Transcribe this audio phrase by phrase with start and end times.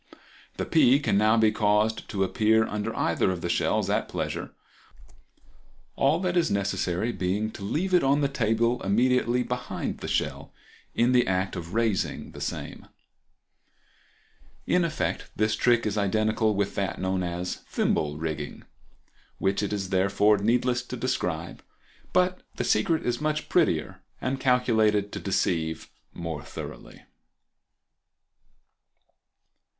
[0.57, 4.49] The pea can now be caused to appear under either of the shells at pleasure,
[5.95, 10.51] all that is necessary being to leave it on the table immediately behind the shell
[10.95, 12.87] in the act of raising the same.
[14.65, 18.63] In effect this trick is identical with that known as "Thimble Rigging,"
[19.37, 21.61] which it is therefore needless to describe,
[22.11, 27.03] but the secret is much prettier and calculated to deceive more thoroughly.